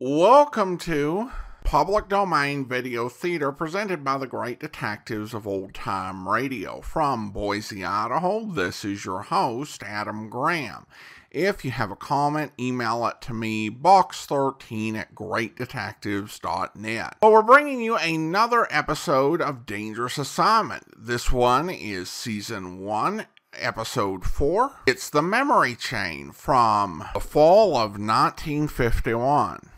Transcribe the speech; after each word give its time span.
Welcome 0.00 0.78
to 0.78 1.32
Public 1.64 2.08
Domain 2.08 2.68
Video 2.68 3.08
Theater 3.08 3.50
presented 3.50 4.04
by 4.04 4.16
the 4.16 4.28
great 4.28 4.60
detectives 4.60 5.34
of 5.34 5.44
old 5.44 5.74
time 5.74 6.28
radio. 6.28 6.80
From 6.82 7.32
Boise, 7.32 7.84
Idaho, 7.84 8.44
this 8.44 8.84
is 8.84 9.04
your 9.04 9.22
host, 9.22 9.82
Adam 9.82 10.30
Graham. 10.30 10.86
If 11.32 11.64
you 11.64 11.72
have 11.72 11.90
a 11.90 11.96
comment, 11.96 12.52
email 12.60 13.08
it 13.08 13.20
to 13.22 13.34
me, 13.34 13.70
box13 13.70 14.94
at 14.94 15.16
greatdetectives.net. 15.16 17.16
Well, 17.20 17.32
we're 17.32 17.42
bringing 17.42 17.80
you 17.80 17.96
another 17.96 18.68
episode 18.70 19.42
of 19.42 19.66
Dangerous 19.66 20.16
Assignment. 20.16 20.84
This 20.96 21.32
one 21.32 21.68
is 21.68 22.08
season 22.08 22.78
1, 22.78 23.26
episode 23.52 24.24
4. 24.24 24.70
It's 24.86 25.10
the 25.10 25.22
memory 25.22 25.74
chain 25.74 26.30
from 26.30 27.04
the 27.14 27.20
fall 27.20 27.76
of 27.76 27.98
1951. 27.98 29.70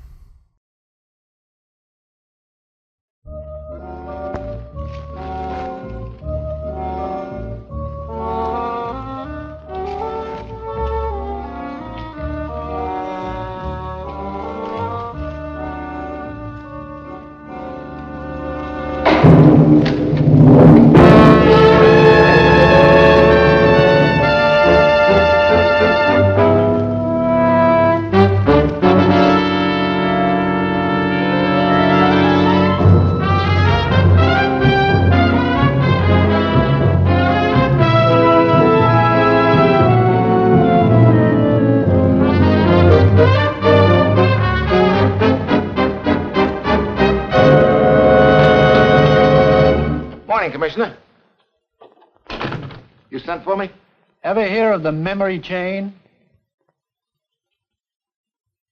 Hear 54.50 54.72
of 54.72 54.82
the 54.82 54.92
memory 54.92 55.38
chain? 55.38 55.94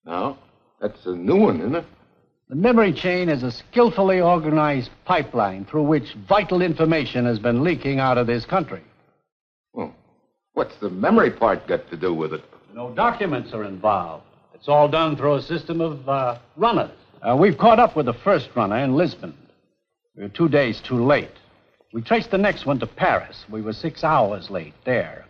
No. 0.05 0.37
That's 0.81 1.07
a 1.07 1.15
new 1.15 1.37
one, 1.37 1.61
isn't 1.61 1.75
it? 1.75 1.85
The 2.49 2.57
memory 2.57 2.93
chain 2.93 3.29
is 3.29 3.43
a 3.43 3.51
skillfully 3.51 4.21
organized 4.21 4.91
pipeline 5.05 5.67
through 5.67 5.83
which 5.83 6.15
vital 6.29 6.63
information 6.63 7.27
has 7.27 7.39
been 7.39 7.63
leaking 7.63 7.99
out 7.99 8.17
of 8.17 8.27
this 8.27 8.47
country. 8.47 8.83
Well, 9.75 9.95
what's 10.55 10.77
the 10.77 10.89
memory 10.89 11.31
part 11.31 11.67
got 11.67 11.91
to 11.91 11.97
do 11.97 12.15
with 12.15 12.33
it? 12.33 12.43
No 12.75 12.91
documents 12.91 13.53
are 13.53 13.65
involved. 13.65 14.25
It's 14.55 14.69
all 14.69 14.89
done 14.89 15.17
through 15.17 15.35
a 15.35 15.43
system 15.43 15.81
of 15.81 16.09
uh, 16.09 16.39
runners. 16.57 16.97
Uh, 17.23 17.37
we've 17.37 17.59
caught 17.59 17.79
up 17.79 17.97
with 17.97 18.07
the 18.07 18.15
first 18.15 18.49
runner 18.55 18.79
in 18.79 18.95
Lisbon. 18.95 19.35
We 20.17 20.23
were 20.23 20.29
two 20.29 20.49
days 20.49 20.81
too 20.81 21.05
late. 21.05 21.31
We 21.93 22.03
traced 22.03 22.31
the 22.31 22.39
next 22.39 22.67
one 22.67 22.79
to 22.81 22.87
Paris. 22.87 23.45
We 23.51 23.63
were 23.63 23.73
six 23.73 24.05
hours 24.05 24.49
late 24.49 24.75
there. 24.85 25.27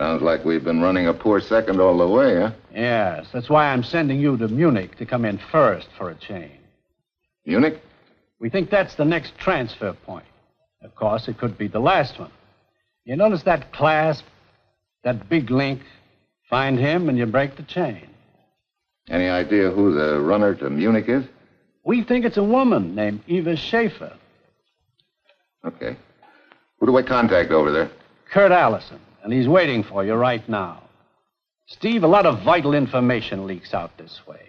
Sounds 0.00 0.22
like 0.22 0.46
we've 0.46 0.64
been 0.64 0.80
running 0.80 1.08
a 1.08 1.12
poor 1.12 1.42
second 1.42 1.78
all 1.78 1.98
the 1.98 2.08
way, 2.08 2.40
huh? 2.40 2.52
Yes, 2.74 3.26
that's 3.34 3.50
why 3.50 3.66
I'm 3.66 3.82
sending 3.82 4.18
you 4.18 4.34
to 4.38 4.48
Munich 4.48 4.96
to 4.96 5.04
come 5.04 5.26
in 5.26 5.36
first 5.52 5.88
for 5.98 6.08
a 6.08 6.14
chain. 6.14 6.52
Munich? 7.44 7.82
We 8.38 8.48
think 8.48 8.70
that's 8.70 8.94
the 8.94 9.04
next 9.04 9.36
transfer 9.36 9.92
point. 9.92 10.24
Of 10.82 10.94
course, 10.94 11.28
it 11.28 11.36
could 11.36 11.58
be 11.58 11.68
the 11.68 11.80
last 11.80 12.18
one. 12.18 12.30
You 13.04 13.14
notice 13.14 13.42
that 13.42 13.74
clasp, 13.74 14.24
that 15.04 15.28
big 15.28 15.50
link? 15.50 15.82
Find 16.48 16.78
him 16.78 17.10
and 17.10 17.18
you 17.18 17.26
break 17.26 17.56
the 17.56 17.62
chain. 17.64 18.08
Any 19.10 19.28
idea 19.28 19.70
who 19.70 19.92
the 19.92 20.18
runner 20.18 20.54
to 20.54 20.70
Munich 20.70 21.10
is? 21.10 21.26
We 21.84 22.04
think 22.04 22.24
it's 22.24 22.38
a 22.38 22.42
woman 22.42 22.94
named 22.94 23.20
Eva 23.26 23.54
Schaefer. 23.54 24.16
Okay. 25.62 25.94
Who 26.78 26.86
do 26.86 26.96
I 26.96 27.02
contact 27.02 27.50
over 27.50 27.70
there? 27.70 27.90
Kurt 28.32 28.50
Allison, 28.50 28.98
and 29.22 29.32
he's 29.32 29.48
waiting 29.48 29.82
for 29.82 30.04
you 30.04 30.14
right 30.14 30.46
now. 30.48 30.82
Steve, 31.66 32.02
a 32.02 32.08
lot 32.08 32.26
of 32.26 32.42
vital 32.42 32.74
information 32.74 33.46
leaks 33.46 33.74
out 33.74 33.96
this 33.96 34.20
way. 34.26 34.48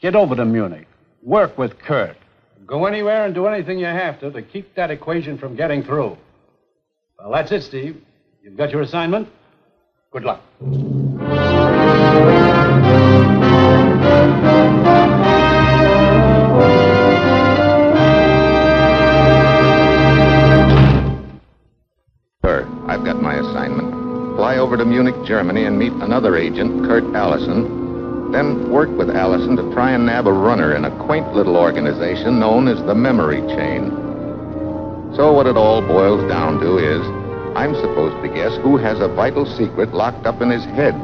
Get 0.00 0.14
over 0.14 0.34
to 0.36 0.44
Munich. 0.44 0.86
Work 1.22 1.58
with 1.58 1.78
Kurt. 1.78 2.16
Go 2.66 2.86
anywhere 2.86 3.26
and 3.26 3.34
do 3.34 3.46
anything 3.46 3.78
you 3.78 3.86
have 3.86 4.20
to 4.20 4.30
to 4.30 4.42
keep 4.42 4.74
that 4.74 4.90
equation 4.90 5.36
from 5.38 5.54
getting 5.54 5.82
through. 5.82 6.16
Well, 7.18 7.32
that's 7.32 7.52
it, 7.52 7.62
Steve. 7.62 8.02
You've 8.42 8.56
got 8.56 8.70
your 8.70 8.82
assignment. 8.82 9.28
Good 10.12 10.24
luck. 10.24 10.40
Germany, 25.26 25.64
and 25.64 25.78
meet 25.78 25.92
another 25.92 26.36
agent, 26.36 26.86
Kurt 26.86 27.04
Allison. 27.14 28.30
Then 28.32 28.70
work 28.70 28.90
with 28.90 29.10
Allison 29.10 29.56
to 29.56 29.72
try 29.72 29.92
and 29.92 30.06
nab 30.06 30.26
a 30.26 30.32
runner 30.32 30.74
in 30.74 30.84
a 30.84 31.04
quaint 31.04 31.32
little 31.34 31.56
organization 31.56 32.40
known 32.40 32.68
as 32.68 32.78
the 32.84 32.94
Memory 32.94 33.40
Chain. 33.54 33.90
So, 35.16 35.32
what 35.32 35.46
it 35.46 35.56
all 35.56 35.80
boils 35.80 36.28
down 36.28 36.60
to 36.60 36.78
is 36.78 37.00
I'm 37.56 37.74
supposed 37.76 38.20
to 38.22 38.34
guess 38.34 38.56
who 38.62 38.76
has 38.78 38.98
a 39.00 39.06
vital 39.06 39.46
secret 39.46 39.94
locked 39.94 40.26
up 40.26 40.42
in 40.42 40.50
his 40.50 40.64
head. 40.64 40.94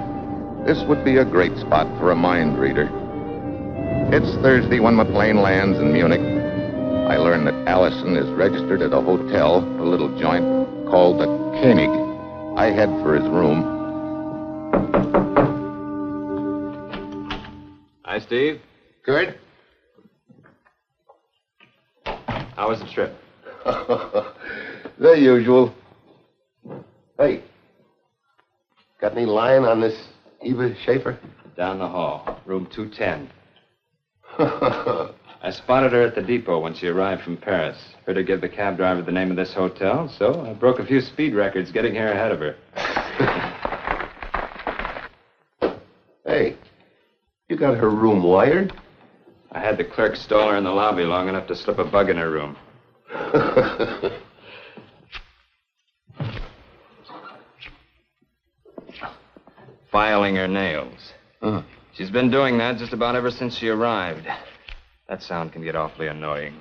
This 0.67 0.83
would 0.85 1.05
be 1.05 1.17
a 1.17 1.25
great 1.25 1.57
spot 1.59 1.87
for 1.99 2.11
a 2.11 2.17
mind 2.17 2.59
reader. 2.59 2.91
It's 4.13 4.35
Thursday 4.43 4.81
when 4.81 4.97
plane 5.13 5.41
lands 5.41 5.79
in 5.79 5.93
Munich. 5.93 6.21
I 6.21 7.17
learn 7.17 7.45
that 7.45 7.69
Allison 7.69 8.17
is 8.17 8.29
registered 8.31 8.83
at 8.83 8.93
a 8.93 9.01
hotel, 9.01 9.59
a 9.59 9.87
little 9.87 10.17
joint 10.19 10.45
called 10.89 11.21
the 11.21 11.27
Koenig. 11.61 11.91
I 12.59 12.73
head 12.73 12.89
for 13.03 13.15
his 13.15 13.29
room. 13.29 13.80
Hi, 18.05 18.19
Steve. 18.19 18.61
Good. 19.05 19.39
How 22.05 22.69
was 22.69 22.81
the 22.81 22.87
trip? 22.93 23.17
the 24.99 25.13
usual. 25.13 25.73
Hey, 27.19 27.43
got 29.01 29.13
any 29.13 29.27
line 29.27 29.63
on 29.63 29.81
this 29.81 30.09
Eva 30.43 30.75
Schaefer? 30.85 31.19
Down 31.57 31.79
the 31.79 31.89
hall, 31.89 32.41
room 32.47 32.69
210. 32.75 33.31
I 35.43 35.51
spotted 35.51 35.93
her 35.93 36.03
at 36.03 36.15
the 36.15 36.23
depot 36.23 36.61
when 36.61 36.75
she 36.75 36.87
arrived 36.87 37.23
from 37.23 37.37
Paris. 37.37 37.79
Heard 38.05 38.17
her 38.17 38.23
give 38.23 38.41
the 38.41 38.49
cab 38.49 38.77
driver 38.77 39.03
the 39.03 39.13
name 39.13 39.31
of 39.31 39.37
this 39.37 39.55
hotel, 39.55 40.13
so 40.19 40.45
I 40.45 40.53
broke 40.53 40.79
a 40.79 40.87
few 40.87 41.01
speed 41.01 41.35
records 41.35 41.73
getting 41.73 41.95
here 41.95 42.13
ahead 42.13 42.33
of 42.33 42.41
her. 42.41 42.57
hey, 46.27 46.57
you 47.49 47.50
got 47.61 47.77
her 47.77 47.91
room 47.91 48.23
wired? 48.25 48.73
I 49.53 49.61
had 49.61 49.77
the 49.77 49.85
clerk 49.85 50.17
stall 50.17 50.49
her 50.49 50.57
in 50.57 50.65
the 50.65 50.71
lobby 50.71 51.05
long 51.05 51.29
enough 51.29 51.47
to 51.49 51.55
slip 51.55 51.79
a 51.79 51.85
bug 51.85 52.09
in 52.09 52.17
her 52.17 52.31
room. 52.31 52.57
Filing 59.93 60.37
her 60.37 60.49
nails. 60.49 61.13
Uh-huh. 61.43 61.63
She's 61.95 62.11
been 62.11 62.31
doing 62.31 62.57
that 62.59 62.79
just 62.79 62.95
about 62.95 63.15
ever 63.15 63.31
since 63.31 63.57
she 63.57 63.69
arrived. 63.69 64.27
That 65.09 65.23
sound 65.23 65.53
can 65.53 65.63
get 65.63 65.77
awfully 65.77 66.07
annoying. 66.07 66.55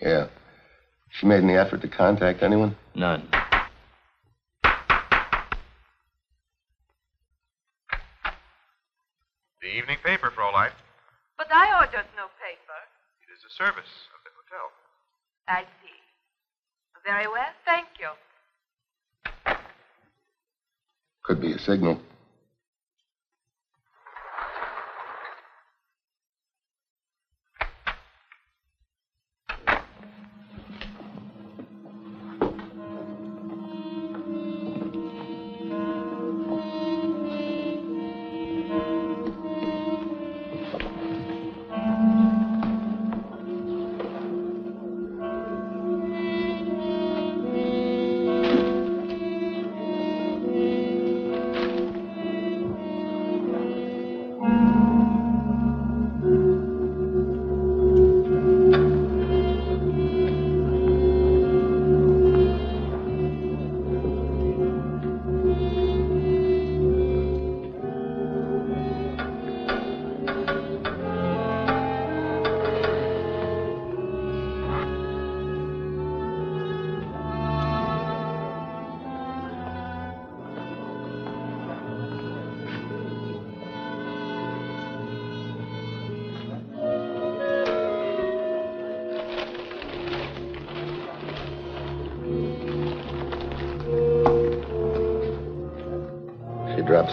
Yeah. 0.00 0.28
She 1.10 1.26
made 1.26 1.42
any 1.42 1.56
effort 1.56 1.80
to 1.80 1.88
contact 1.88 2.42
anyone? 2.42 2.76
None. 2.94 3.26
The 9.62 9.72
evening 9.78 9.98
paper, 10.16 10.32
Fraulein. 10.34 10.70
But 11.36 11.48
I 11.52 11.78
ordered 11.80 12.08
no 12.16 12.26
paper. 12.40 12.80
It 13.20 13.32
is 13.32 13.44
a 13.44 13.52
service 13.52 13.92
of 14.14 14.20
the 14.24 14.30
hotel. 14.32 14.72
I 15.48 15.62
see. 15.82 16.00
Very 17.04 17.28
well, 17.28 17.52
thank 17.64 17.86
you. 18.00 18.08
Could 21.22 21.40
be 21.40 21.52
a 21.52 21.58
signal. 21.58 22.00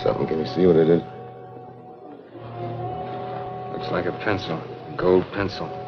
Something. 0.03 0.27
Can 0.27 0.39
you 0.39 0.45
see 0.45 0.65
what 0.67 0.75
it 0.75 0.89
is? 0.89 1.01
Looks 3.71 3.91
like 3.91 4.05
a 4.05 4.11
pencil. 4.23 4.57
A 4.57 4.95
gold 4.97 5.25
pencil. 5.33 5.82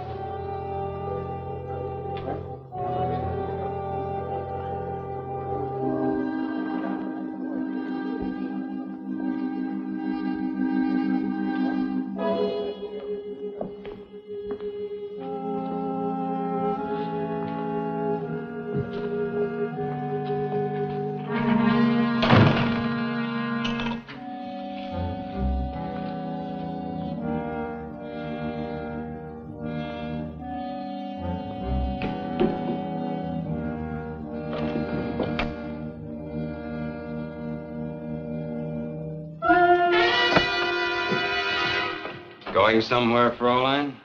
Going 42.75 42.83
somewhere, 42.83 43.31
Fraulein? 43.31 43.95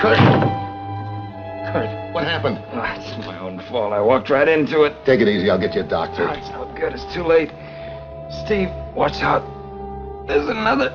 Kurt! 0.00 0.65
Kurt, 2.42 2.52
what 2.52 2.58
happened? 2.60 3.08
Oh, 3.08 3.16
it's 3.16 3.26
my 3.26 3.38
own 3.38 3.60
fault. 3.70 3.92
I 3.92 4.00
walked 4.00 4.30
right 4.30 4.48
into 4.48 4.82
it. 4.82 4.94
Take 5.04 5.20
it 5.20 5.28
easy. 5.28 5.50
I'll 5.50 5.60
get 5.60 5.74
you 5.74 5.82
a 5.82 5.88
doctor. 5.88 6.28
Oh, 6.28 6.32
it's 6.32 6.48
no 6.50 6.70
good. 6.78 6.92
It's 6.92 7.14
too 7.14 7.22
late. 7.22 7.50
Steve, 8.44 8.70
watch 8.94 9.22
out. 9.22 9.44
There's 10.26 10.48
another. 10.48 10.90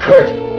Kurt! 0.00 0.54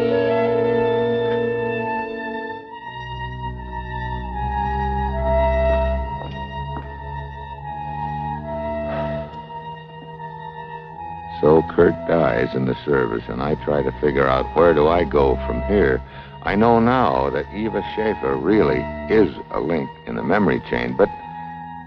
So 11.41 11.61
Kurt 11.75 11.93
dies 12.07 12.55
in 12.55 12.65
the 12.65 12.75
service, 12.85 13.23
and 13.27 13.41
I 13.41 13.55
try 13.63 13.83
to 13.83 13.91
figure 14.01 14.27
out 14.27 14.45
where 14.55 14.73
do 14.73 14.87
I 14.87 15.03
go 15.03 15.35
from 15.45 15.61
here. 15.63 16.01
I 16.45 16.53
know 16.53 16.79
now 16.79 17.31
that 17.31 17.51
Eva 17.55 17.81
Schaefer 17.95 18.37
really 18.37 18.77
is 19.09 19.35
a 19.49 19.59
link 19.59 19.89
in 20.05 20.15
the 20.15 20.21
memory 20.21 20.61
chain, 20.69 20.95
but 20.95 21.09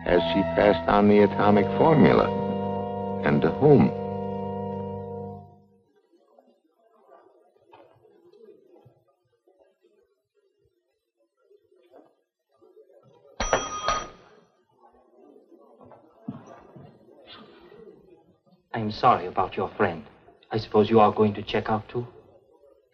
has 0.05 0.21
she 0.35 0.43
passed 0.59 0.89
on 0.89 1.09
the 1.09 1.21
atomic 1.21 1.65
formula? 1.79 2.27
And 3.25 3.41
to 3.43 3.53
whom? 3.53 3.93
I'm 18.75 18.91
sorry 18.91 19.27
about 19.27 19.57
your 19.57 19.71
friend. 19.77 20.03
I 20.51 20.59
suppose 20.59 20.91
you 20.91 20.99
are 20.99 21.13
going 21.13 21.35
to 21.35 21.43
check 21.43 21.71
out 21.71 21.89
too? 21.89 22.05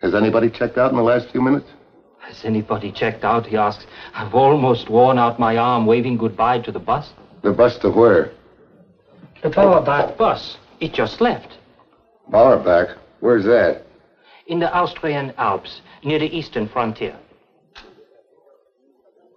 Has 0.05 0.15
anybody 0.15 0.51
checked 0.51 0.77
out 0.77 0.91
in 0.91 0.99
the 0.99 1.03
last 1.03 1.31
few 1.31 1.41
minutes? 1.41 1.67
Has 2.19 2.45
anybody 2.45 2.93
checked 2.93 3.25
out? 3.25 3.47
He 3.47 3.57
asks. 3.57 3.87
I've 4.13 4.35
almost 4.35 4.91
worn 4.91 5.19
out 5.19 5.39
my 5.39 5.57
arm 5.57 5.87
waving 5.87 6.19
goodbye 6.19 6.59
to 6.61 6.71
the 6.71 6.79
bus. 6.79 7.11
The 7.41 7.53
bus 7.53 7.79
to 7.79 7.91
where? 7.91 8.31
The 9.43 9.49
Bauerbach 9.49 10.19
bus. 10.19 10.59
It 10.79 10.93
just 10.93 11.23
left. 11.23 11.57
Bauerbach? 12.29 12.99
Where's 13.21 13.47
that? 13.47 13.87
In 14.47 14.59
the 14.59 14.71
Austrian 14.75 15.33
Alps, 15.39 15.81
near 16.03 16.19
the 16.19 16.37
eastern 16.37 16.69
frontier. 16.69 17.17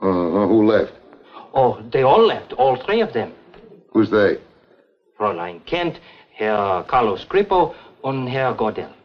Uh, 0.02 0.48
who 0.52 0.66
left? 0.66 0.92
Oh, 1.54 1.82
they 1.94 2.04
all 2.04 2.28
left, 2.28 2.52
all 2.52 2.76
three 2.76 3.00
of 3.00 3.14
them. 3.14 3.32
Who's 3.94 4.12
they? 4.12 4.38
Fräulein 5.18 5.66
Kent, 5.66 6.02
Herr 6.34 6.84
Carlos 6.84 7.24
Grippo, 7.24 7.74
and 8.04 8.28
Herr 8.28 8.54
Gordell. 8.54 8.97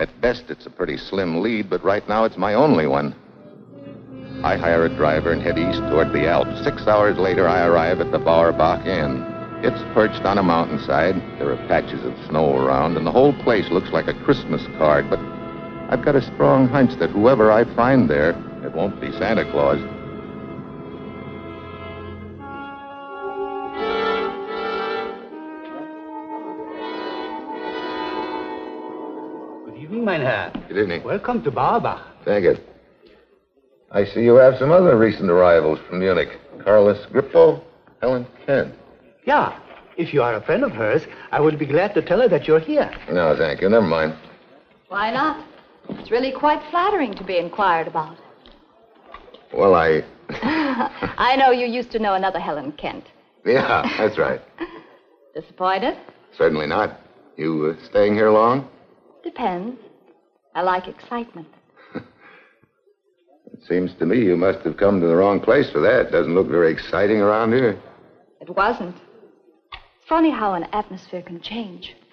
At 0.00 0.18
best, 0.22 0.44
it's 0.48 0.64
a 0.64 0.70
pretty 0.70 0.96
slim 0.96 1.42
lead, 1.42 1.68
but 1.68 1.84
right 1.84 2.08
now 2.08 2.24
it's 2.24 2.38
my 2.38 2.54
only 2.54 2.86
one. 2.86 3.14
I 4.42 4.56
hire 4.56 4.86
a 4.86 4.96
driver 4.96 5.30
and 5.30 5.42
head 5.42 5.58
east 5.58 5.80
toward 5.90 6.14
the 6.14 6.26
Alps. 6.26 6.64
Six 6.64 6.86
hours 6.86 7.18
later, 7.18 7.46
I 7.46 7.66
arrive 7.66 8.00
at 8.00 8.10
the 8.10 8.18
Bauerbach 8.18 8.86
Inn. 8.86 9.22
It's 9.62 9.82
perched 9.92 10.24
on 10.24 10.38
a 10.38 10.42
mountainside. 10.42 11.16
There 11.38 11.52
are 11.52 11.68
patches 11.68 12.02
of 12.02 12.14
snow 12.30 12.56
around, 12.56 12.96
and 12.96 13.06
the 13.06 13.12
whole 13.12 13.34
place 13.44 13.68
looks 13.70 13.90
like 13.90 14.06
a 14.06 14.24
Christmas 14.24 14.64
card. 14.78 15.10
But 15.10 15.18
I've 15.90 16.02
got 16.02 16.16
a 16.16 16.22
strong 16.34 16.66
hunch 16.66 16.98
that 16.98 17.10
whoever 17.10 17.52
I 17.52 17.64
find 17.76 18.08
there, 18.08 18.30
it 18.64 18.72
won't 18.72 19.02
be 19.02 19.12
Santa 19.12 19.44
Claus. 19.50 19.80
Evening, 29.90 30.04
mein 30.04 30.20
Herr. 30.20 30.52
Good 30.68 30.78
evening. 30.78 31.02
Welcome 31.02 31.42
to 31.42 31.50
Bauerbach. 31.50 32.00
Thank 32.24 32.44
you. 32.44 32.56
I 33.90 34.04
see 34.04 34.20
you 34.20 34.36
have 34.36 34.56
some 34.56 34.70
other 34.70 34.96
recent 34.96 35.28
arrivals 35.28 35.80
from 35.88 35.98
Munich. 35.98 36.28
Carlos 36.62 37.04
Grippo, 37.06 37.60
Helen 38.00 38.24
Kent. 38.46 38.72
Yeah. 39.24 39.58
If 39.96 40.14
you 40.14 40.22
are 40.22 40.34
a 40.36 40.40
friend 40.42 40.62
of 40.62 40.70
hers, 40.70 41.02
I 41.32 41.40
will 41.40 41.56
be 41.56 41.66
glad 41.66 41.94
to 41.94 42.02
tell 42.02 42.20
her 42.20 42.28
that 42.28 42.46
you're 42.46 42.60
here. 42.60 42.88
No, 43.10 43.34
thank 43.36 43.60
you. 43.60 43.68
Never 43.68 43.84
mind. 43.84 44.14
Why 44.88 45.10
not? 45.12 45.44
It's 45.88 46.12
really 46.12 46.30
quite 46.30 46.62
flattering 46.70 47.12
to 47.14 47.24
be 47.24 47.38
inquired 47.38 47.88
about. 47.88 48.16
Well, 49.52 49.74
I. 49.74 50.04
I 51.18 51.34
know 51.34 51.50
you 51.50 51.66
used 51.66 51.90
to 51.92 51.98
know 51.98 52.14
another 52.14 52.38
Helen 52.38 52.70
Kent. 52.72 53.06
Yeah, 53.44 53.82
that's 53.98 54.18
right. 54.18 54.40
Disappointed? 55.34 55.98
Certainly 56.38 56.68
not. 56.68 57.00
You 57.36 57.76
uh, 57.76 57.86
staying 57.86 58.14
here 58.14 58.30
long? 58.30 58.68
Depends. 59.22 59.78
I 60.54 60.62
like 60.62 60.88
excitement. 60.88 61.48
It 63.52 63.66
seems 63.68 63.92
to 63.98 64.06
me 64.06 64.18
you 64.24 64.36
must 64.36 64.60
have 64.60 64.76
come 64.78 65.00
to 65.00 65.06
the 65.06 65.14
wrong 65.14 65.38
place 65.38 65.70
for 65.70 65.80
that. 65.80 66.10
Doesn't 66.10 66.34
look 66.34 66.48
very 66.48 66.72
exciting 66.72 67.18
around 67.18 67.52
here. 67.52 67.78
It 68.40 68.48
wasn't. 68.56 68.96
It's 68.96 70.08
funny 70.08 70.30
how 70.30 70.54
an 70.54 70.64
atmosphere 70.72 71.22
can 71.22 71.40
change. 71.40 71.94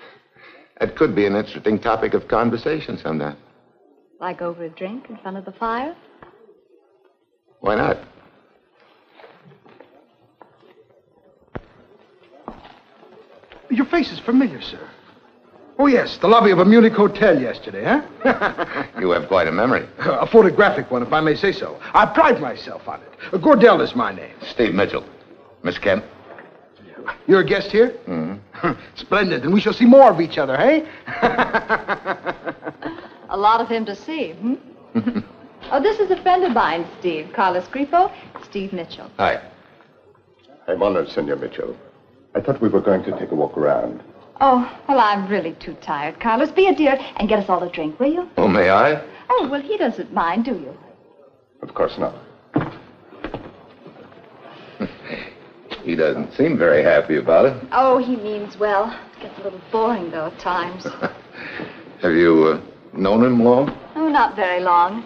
That 0.80 0.96
could 0.96 1.16
be 1.16 1.26
an 1.26 1.36
interesting 1.36 1.80
topic 1.80 2.14
of 2.14 2.28
conversation 2.28 3.00
sometime. 3.00 3.38
Like 4.20 4.44
over 4.44 4.66
a 4.66 4.70
drink 4.70 5.10
in 5.10 5.18
front 5.18 5.38
of 5.38 5.46
the 5.46 5.52
fire. 5.54 5.96
Why 7.62 7.76
not? 7.76 7.98
Your 13.72 13.86
face 13.88 14.12
is 14.12 14.20
familiar, 14.20 14.62
sir. 14.62 14.88
Oh, 15.80 15.86
yes, 15.86 16.18
the 16.18 16.28
lobby 16.28 16.50
of 16.50 16.58
a 16.58 16.66
Munich 16.66 16.94
hotel 16.94 17.40
yesterday, 17.40 17.84
huh? 17.84 18.86
You 19.00 19.12
have 19.12 19.28
quite 19.28 19.48
a 19.48 19.52
memory. 19.52 19.88
a 20.00 20.26
photographic 20.26 20.90
one, 20.90 21.04
if 21.04 21.14
I 21.14 21.22
may 21.22 21.36
say 21.36 21.52
so. 21.52 21.80
I 21.94 22.08
pride 22.08 22.42
myself 22.42 22.88
on 22.88 23.00
it. 23.02 23.10
Uh, 23.32 23.38
Gordell 23.38 23.82
is 23.82 23.96
my 23.96 24.12
name. 24.12 24.34
Steve 24.50 24.74
Mitchell. 24.74 25.06
Miss 25.64 25.78
Kent? 25.78 26.04
You're 27.28 27.42
a 27.42 27.46
guest 27.46 27.72
here? 27.72 27.92
Mm-hmm. 28.08 28.72
Splendid, 28.96 29.44
and 29.44 29.54
we 29.54 29.62
shall 29.62 29.74
see 29.74 29.86
more 29.86 30.12
of 30.12 30.20
each 30.20 30.38
other, 30.40 30.58
hey? 30.58 30.88
A 33.30 33.38
lot 33.38 33.62
of 33.62 33.68
him 33.68 33.86
to 33.86 33.96
see, 33.96 34.32
hmm? 34.32 34.56
oh, 35.72 35.82
this 35.82 36.00
is 36.00 36.10
a 36.10 36.22
friend 36.24 36.44
of 36.44 36.54
mine, 36.54 36.88
Steve. 37.00 37.30
Carlos 37.36 37.68
Grippo, 37.68 38.12
Steve 38.46 38.74
Mitchell. 38.74 39.12
Hi. 39.18 39.42
I'm 40.68 40.82
honored, 40.82 41.10
Senor 41.10 41.36
Mitchell. 41.36 41.78
I 42.36 42.42
thought 42.42 42.62
we 42.62 42.70
were 42.70 42.82
going 42.82 43.04
to 43.04 43.12
take 43.20 43.32
a 43.32 43.36
walk 43.36 43.58
around. 43.58 44.02
Oh, 44.40 44.80
well, 44.88 45.00
I'm 45.00 45.28
really 45.28 45.54
too 45.54 45.74
tired. 45.82 46.20
Carlos, 46.20 46.52
be 46.52 46.68
a 46.68 46.76
dear 46.76 46.98
and 47.18 47.28
get 47.28 47.40
us 47.40 47.50
all 47.50 47.64
a 47.64 47.72
drink, 47.72 48.00
will 48.00 48.12
you? 48.12 48.30
Oh, 48.38 48.48
may 48.48 48.70
I? 48.70 49.04
Oh, 49.30 49.48
well, 49.50 49.62
he 49.62 49.78
doesn't 49.78 50.14
mind, 50.14 50.46
do 50.46 50.52
you? 50.52 50.78
Of 51.62 51.74
course 51.74 51.98
not. 51.98 52.16
He 55.84 55.96
doesn't 55.96 56.34
seem 56.34 56.58
very 56.58 56.84
happy 56.84 57.16
about 57.16 57.46
it. 57.46 57.68
Oh, 57.72 57.98
he 57.98 58.18
means 58.18 58.58
well. 58.58 58.92
It 59.18 59.22
gets 59.24 59.40
a 59.40 59.44
little 59.44 59.62
boring, 59.72 60.12
though, 60.12 60.28
at 60.28 60.38
times. 60.40 60.84
Have 62.02 62.12
you 62.12 62.62
uh, 62.62 62.98
known 62.98 63.24
him 63.24 63.42
long? 63.44 63.76
oh, 63.96 64.10
not 64.10 64.36
very 64.36 64.60
long. 64.60 65.06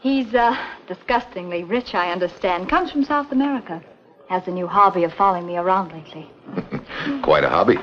He's 0.00 0.34
uh, 0.34 0.56
disgustingly 0.88 1.62
rich, 1.62 1.94
I 1.94 2.10
understand. 2.10 2.68
Comes 2.68 2.90
from 2.90 3.04
South 3.04 3.30
America. 3.32 3.82
Has 4.28 4.46
a 4.48 4.50
new 4.50 4.66
hobby 4.66 5.04
of 5.04 5.12
following 5.14 5.46
me 5.46 5.56
around 5.56 5.92
lately. 5.92 6.28
Quite 7.22 7.44
a 7.44 7.48
hobby. 7.48 7.76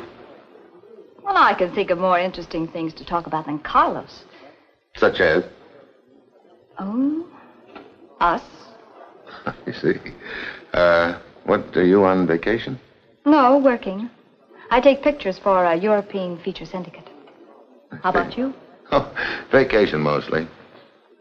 Well, 1.28 1.36
I 1.36 1.54
can 1.56 1.72
think 1.76 1.90
of 1.90 1.98
more 1.98 2.18
interesting 2.18 2.70
things 2.70 2.94
to 2.94 3.04
talk 3.04 3.28
about 3.28 3.48
than 3.48 3.60
Carlos. 3.60 4.24
Such 4.96 5.20
as? 5.20 5.44
Oh, 6.80 7.28
us? 8.22 8.42
I 9.46 9.72
see. 9.74 10.00
Uh, 10.72 11.20
what, 11.44 11.76
are 11.76 11.84
you 11.84 12.06
on 12.06 12.28
vacation? 12.28 12.80
No, 13.26 13.58
working. 13.58 14.10
I 14.72 14.80
take 14.80 15.02
pictures 15.02 15.38
for 15.38 15.66
a 15.66 15.76
European 15.76 16.38
feature 16.38 16.66
syndicate. 16.66 17.10
How 18.02 18.10
about 18.10 18.38
you? 18.38 18.54
Oh, 18.90 19.12
vacation 19.52 20.00
mostly. 20.00 20.48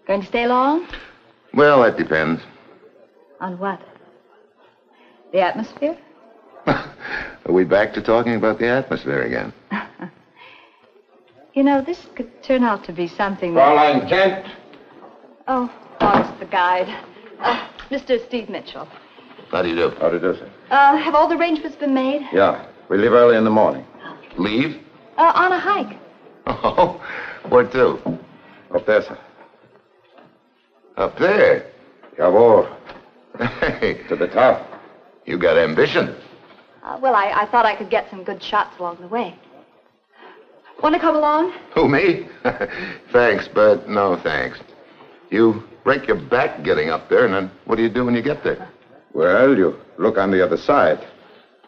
Going 0.07 0.21
to 0.21 0.27
stay 0.29 0.47
long? 0.47 0.87
Well, 1.53 1.83
that 1.83 1.97
depends. 1.97 2.41
On 3.41 3.59
what? 3.59 3.81
The 5.33 5.41
atmosphere? 5.41 5.97
Are 7.47 7.53
we 7.53 7.65
back 7.65 7.93
to 7.95 8.03
talking 8.03 8.35
about 8.35 8.59
the 8.59 8.67
atmosphere 8.69 9.23
again? 9.23 9.53
You 11.55 11.63
know, 11.63 11.81
this 11.81 12.05
could 12.15 12.43
turn 12.43 12.63
out 12.65 12.85
to 12.85 12.93
be 12.93 13.09
something. 13.09 13.55
that- 13.55 13.63
Fraulein 13.63 14.07
Kent. 14.11 14.45
Oh, 15.49 15.73
it's 16.03 16.39
the 16.39 16.45
guide. 16.45 16.87
Uh, 17.41 17.67
Mr. 17.91 18.23
Steve 18.27 18.51
Mitchell. 18.51 18.87
How 19.51 19.63
do 19.63 19.71
you 19.71 19.75
do? 19.75 19.89
How 19.99 20.11
do 20.11 20.17
you 20.17 20.21
do, 20.21 20.35
sir? 20.39 20.51
Uh, 20.71 20.99
have 20.99 21.15
all 21.15 21.27
the 21.27 21.35
arrangements 21.35 21.75
been 21.75 21.95
made? 21.95 22.29
Yeah. 22.31 22.67
We 22.91 22.99
leave 22.99 23.13
early 23.13 23.39
in 23.39 23.45
the 23.45 23.51
morning. 23.51 23.87
Leave? 24.37 24.83
Uh, 25.17 25.33
on 25.35 25.53
a 25.53 25.59
hike. 25.59 25.97
Oh, 26.47 27.01
where 27.49 27.65
to? 27.71 28.19
Up 28.75 28.85
there, 28.85 29.01
sir. 29.01 29.19
Up 30.99 31.19
there. 31.19 31.71
Jawohl. 32.19 32.69
Hey, 33.81 34.03
To 34.11 34.17
the 34.17 34.27
top. 34.29 34.61
you 35.25 35.39
got 35.39 35.57
ambition. 35.57 36.15
Uh, 36.87 36.97
well, 37.03 37.17
I, 37.17 37.43
I 37.43 37.47
thought 37.47 37.67
I 37.67 37.75
could 37.75 37.91
get 37.91 38.09
some 38.11 38.23
good 38.23 38.41
shots 38.41 38.79
along 38.79 38.99
the 39.01 39.09
way. 39.09 39.35
Want 40.83 40.95
to 40.95 41.01
come 41.01 41.17
along? 41.17 41.53
Who, 41.75 41.89
me? 41.89 42.29
thanks, 43.13 43.49
but 43.53 43.89
no 43.89 44.17
thanks. 44.23 44.61
You 45.31 45.65
break 45.83 46.07
your 46.07 46.21
back 46.21 46.63
getting 46.63 46.91
up 46.91 47.09
there, 47.09 47.25
and 47.25 47.35
then 47.35 47.51
what 47.65 47.77
do 47.77 47.83
you 47.83 47.89
do 47.89 48.05
when 48.05 48.15
you 48.15 48.23
get 48.23 48.45
there? 48.45 48.69
Well, 49.15 49.57
you 49.57 49.77
look 49.99 50.17
on 50.17 50.31
the 50.31 50.45
other 50.45 50.57
side. 50.57 51.05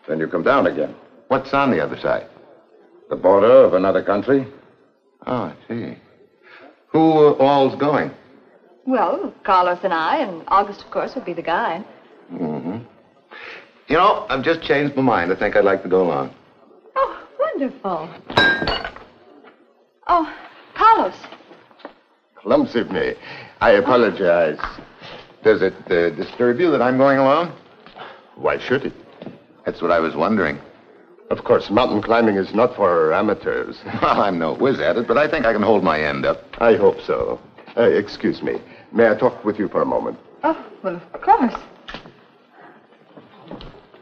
Then 0.07 0.21
you 0.21 0.29
come 0.29 0.45
down 0.45 0.69
again. 0.69 0.95
What's 1.27 1.53
on 1.53 1.73
the 1.73 1.83
other 1.83 1.99
side? 1.99 2.29
The 3.11 3.17
border 3.17 3.65
of 3.65 3.75
another 3.75 4.05
country. 4.05 4.47
Oh, 5.27 5.33
I 5.33 5.57
see. 5.67 5.97
Who 6.89 7.29
uh, 7.29 7.33
all's 7.41 7.75
going? 7.81 8.13
Well, 8.87 9.35
Carlos 9.43 9.81
and 9.83 9.93
I, 9.93 10.19
and 10.19 10.45
August, 10.49 10.83
of 10.83 10.91
course, 10.91 11.15
would 11.17 11.25
be 11.25 11.35
the 11.35 11.43
guide. 11.43 11.85
Mm-hmm. 12.33 12.78
You 13.89 13.97
know, 13.97 14.27
I've 14.29 14.45
just 14.45 14.63
changed 14.63 14.95
my 14.97 15.03
mind. 15.03 15.33
I 15.33 15.37
think 15.37 15.57
I'd 15.57 15.65
like 15.65 15.83
to 15.83 15.89
go 15.89 16.03
along. 16.03 16.35
Oh, 16.95 17.27
wonderful. 17.39 18.09
Oh, 20.07 20.35
Carlos. 20.75 21.15
Clumsy 22.37 22.81
of 22.81 22.91
me. 22.91 23.15
I 23.61 23.73
apologize. 23.73 24.59
Does 25.43 25.63
it 25.63 25.75
uh, 25.91 26.11
disturb 26.11 26.61
you 26.61 26.71
that 26.71 26.83
I'm 26.83 26.99
going 26.99 27.19
along? 27.19 27.57
Why 28.37 28.59
should 28.59 28.85
it? 28.85 28.93
That's 29.65 29.81
what 29.81 29.91
I 29.91 30.01
was 30.01 30.15
wondering. 30.15 30.59
Of 31.31 31.45
course, 31.45 31.71
mountain 31.71 32.03
climbing 32.03 32.37
is 32.37 32.55
not 32.55 32.75
for 32.77 33.13
amateurs. 33.13 33.77
Well, 34.03 34.21
I'm 34.21 34.39
no 34.39 34.55
whiz 34.55 34.81
at 34.81 34.97
it, 34.97 35.09
but 35.09 35.19
I 35.19 35.29
think 35.31 35.47
I 35.47 35.53
can 35.53 35.63
hold 35.63 35.83
my 35.83 36.01
end 36.01 36.25
up. 36.27 36.43
I 36.59 36.77
hope 36.77 37.01
so. 37.01 37.41
Uh, 37.77 37.83
excuse 37.83 38.43
me. 38.43 38.61
May 38.93 39.09
I 39.09 39.15
talk 39.15 39.45
with 39.45 39.59
you 39.59 39.69
for 39.69 39.83
a 39.83 39.87
moment? 39.87 40.19
Oh, 40.45 40.67
well, 40.83 41.01
of 41.15 41.21
course. 41.21 41.55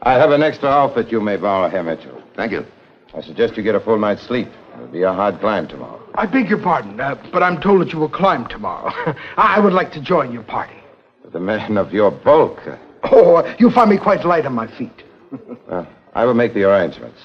I 0.07 0.13
have 0.13 0.31
an 0.31 0.41
extra 0.41 0.69
outfit 0.69 1.11
you 1.11 1.21
may 1.21 1.37
borrow, 1.37 1.69
Herr 1.69 1.83
Mitchell. 1.83 2.23
Thank 2.37 2.53
you. 2.53 2.65
I 3.13 3.23
suggest 3.23 3.57
you 3.57 3.65
get 3.65 3.75
a 3.75 3.81
full 3.81 3.99
night's 3.99 4.23
sleep. 4.23 4.47
It'll 4.75 4.87
be 4.87 5.03
a 5.03 5.13
hard 5.13 5.41
climb 5.41 5.67
tomorrow. 5.67 6.01
I 6.15 6.27
beg 6.27 6.49
your 6.49 6.63
pardon, 6.63 7.01
uh, 7.01 7.17
but 7.33 7.43
I'm 7.43 7.61
told 7.61 7.81
that 7.81 7.93
you 7.93 7.99
will 7.99 8.09
climb 8.09 8.47
tomorrow. 8.47 8.93
I 9.37 9.59
would 9.59 9.73
like 9.73 9.91
to 9.95 10.01
join 10.01 10.31
your 10.33 10.45
party. 10.45 10.77
With 11.25 11.35
a 11.35 11.41
man 11.41 11.77
of 11.77 11.93
your 11.93 12.13
bulk, 12.13 12.61
uh, 12.69 12.77
Oh, 13.03 13.53
you'll 13.59 13.73
find 13.73 13.91
me 13.91 13.99
quite 13.99 14.25
light 14.25 14.47
on 14.47 14.53
my 14.55 14.69
feet. 14.79 15.03
well, 15.69 15.89
I 16.15 16.25
will 16.25 16.35
make 16.35 16.55
the 16.55 16.63
arrangements. 16.63 17.21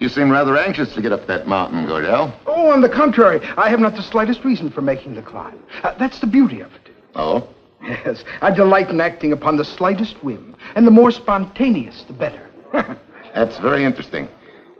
You 0.00 0.08
seem 0.08 0.28
rather 0.28 0.56
anxious 0.56 0.92
to 0.94 1.02
get 1.02 1.12
up 1.12 1.28
that 1.28 1.46
mountain, 1.46 1.86
Gordell. 1.86 2.34
Oh, 2.46 2.70
on 2.72 2.80
the 2.80 2.88
contrary, 2.88 3.40
I 3.56 3.70
have 3.70 3.78
not 3.78 3.94
the 3.94 4.02
slightest 4.02 4.44
reason 4.44 4.72
for 4.72 4.82
making 4.82 5.14
the 5.14 5.22
climb. 5.22 5.62
Uh, 5.84 5.94
that's 5.98 6.18
the 6.18 6.26
beauty 6.26 6.62
of 6.62 6.72
it. 6.74 6.90
Oh? 7.14 7.48
Yes, 7.80 8.24
I 8.40 8.50
delight 8.50 8.88
in 8.90 9.00
acting 9.00 9.32
upon 9.32 9.56
the 9.56 9.64
slightest 9.64 10.22
whim, 10.24 10.53
and 10.74 10.86
the 10.86 10.90
more 10.90 11.10
spontaneous, 11.10 12.04
the 12.04 12.12
better. 12.12 12.48
That's 13.34 13.58
very 13.58 13.84
interesting. 13.84 14.28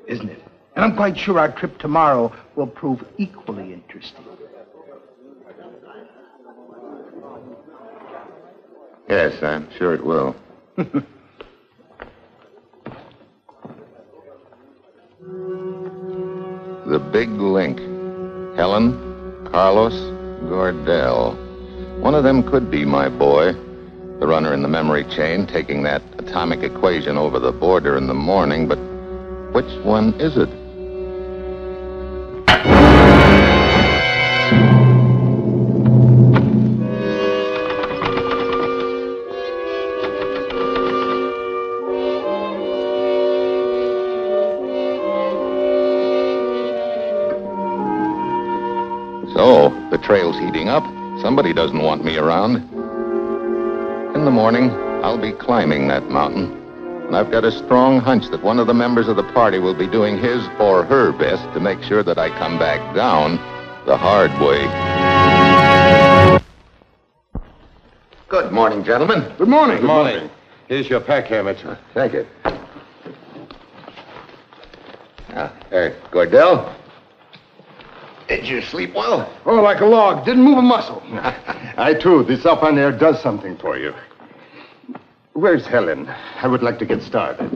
Isn't 0.07 0.29
it? 0.29 0.43
And 0.77 0.85
I'm 0.85 0.97
quite 0.97 1.17
sure 1.17 1.39
our 1.39 1.53
trip 1.53 1.79
tomorrow 1.79 2.33
will 2.57 2.67
prove 2.67 3.05
equally 3.17 3.73
interesting. 3.73 4.25
Yes, 9.09 9.43
I'm 9.43 9.69
sure 9.77 9.95
it 9.95 10.05
will. 10.05 10.35
the 16.87 16.99
big 17.13 17.29
link. 17.31 17.79
Helen, 18.57 19.49
Carlos, 19.51 19.95
Gordell. 20.45 21.37
One 22.01 22.15
of 22.15 22.25
them 22.25 22.43
could 22.43 22.71
be 22.71 22.85
my 22.85 23.09
boy. 23.09 23.53
The 24.25 24.31
runner 24.31 24.55
in 24.55 24.63
the 24.63 24.69
memory 24.69 25.05
chain 25.05 25.47
taking 25.47 25.83
that 25.83 26.01
atomic 26.17 26.63
equation 26.63 27.19
over 27.19 27.39
the 27.39 27.53
border 27.53 27.99
in 27.99 28.07
the 28.07 28.15
morning, 28.15 28.67
but 28.67 28.79
which 29.53 29.71
one 29.85 30.15
is 30.19 30.39
it? 30.39 30.49
So, 49.35 49.69
the 49.91 49.99
trail's 50.03 50.39
heating 50.39 50.71
up. 50.71 50.83
Somebody 51.21 51.53
doesn't 51.53 51.83
want 51.83 52.03
me 52.03 52.17
around. 52.17 52.74
In 54.25 54.31
the 54.35 54.41
morning, 54.41 54.71
I'll 55.05 55.21
be 55.21 55.33
climbing 55.33 55.87
that 55.89 56.09
mountain. 56.09 56.51
And 57.07 57.15
I've 57.15 57.31
got 57.31 57.45
a 57.45 57.53
strong 57.53 58.01
hunch 58.01 58.31
that 58.31 58.43
one 58.43 58.59
of 58.59 58.67
the 58.67 58.73
members 58.73 59.07
of 59.07 59.17
the 59.17 59.23
party 59.35 59.59
will 59.59 59.75
be 59.75 59.87
doing 59.87 60.17
his 60.17 60.43
or 60.59 60.83
her 60.83 61.13
best 61.13 61.43
to 61.53 61.61
make 61.61 61.83
sure 61.83 62.03
that 62.03 62.17
I 62.17 62.31
come 62.39 62.59
back 62.59 62.95
down 62.95 63.37
the 63.85 63.99
hard 63.99 64.31
way. 64.41 64.65
Good 68.29 68.51
morning, 68.51 68.83
gentlemen. 68.83 69.31
Good 69.37 69.49
morning. 69.49 69.77
Good 69.77 69.87
morning. 69.89 70.31
Here's 70.69 70.89
your 70.89 71.01
pack, 71.01 71.27
Herr 71.27 71.45
Mitchell. 71.45 71.77
Thank 71.93 72.15
you. 72.15 72.27
Ah, 75.35 75.53
there, 75.69 76.01
Gordell. 76.11 76.75
Did 78.29 78.47
you 78.47 78.63
sleep 78.63 78.95
well? 78.95 79.31
Oh, 79.45 79.61
like 79.61 79.83
a 79.83 79.85
log. 79.85 80.25
Didn't 80.25 80.45
move 80.45 80.57
a 80.57 80.63
muscle. 80.63 81.03
I, 81.77 81.93
too. 81.93 82.25
This 82.25 82.47
open 82.47 82.79
air 82.79 82.91
does 82.91 83.21
something 83.21 83.59
for 83.59 83.77
you. 83.77 83.93
Where's 85.35 85.67
Helen? 85.67 86.09
I 86.09 86.47
would 86.47 86.63
like 86.63 86.79
to 86.79 86.87
get 86.87 87.03
started. 87.03 87.51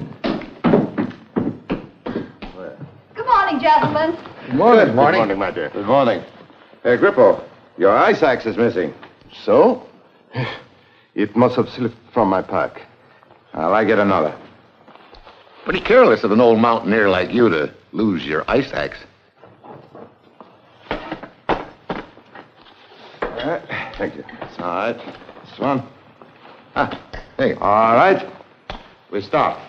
Good 3.15 3.27
morning, 3.27 3.61
gentlemen. 3.61 4.19
Good 4.47 4.57
morning. 4.57 4.87
Good 4.87 4.95
morning, 4.97 5.39
my 5.39 5.53
dear. 5.53 5.71
Good 5.71 5.87
morning. 5.87 6.21
Hey, 6.83 6.97
Grippo, 6.97 7.41
your 7.77 7.97
ice 7.97 8.21
axe 8.25 8.47
is 8.47 8.57
missing. 8.57 8.93
So? 9.45 9.87
It 11.15 11.35
must 11.35 11.57
have 11.57 11.69
slipped 11.71 11.97
from 12.15 12.29
my 12.29 12.43
pack. 12.43 12.83
Well, 13.53 13.75
I 13.75 13.85
get 13.85 13.99
another. 13.99 14.39
Pretty 15.65 15.81
careless 15.81 16.23
of 16.23 16.31
an 16.31 16.41
old 16.41 16.61
mountaineer 16.61 17.09
like 17.09 17.33
you 17.33 17.49
to 17.49 17.75
lose 17.91 18.25
your 18.25 18.45
ice 18.49 18.71
axe. 18.73 18.99
All 23.21 23.29
right. 23.31 23.63
Thank 23.99 24.15
you. 24.15 24.25
All 24.61 24.65
right. 24.65 24.97
This 24.97 25.59
one. 25.59 25.83
Ah, 26.77 27.08
hey. 27.39 27.55
All 27.55 27.95
right. 27.95 28.31
We 29.11 29.23
start. 29.23 29.68